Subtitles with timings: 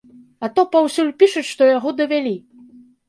[0.45, 2.35] А то паўсюль пішуць, што яго давялі!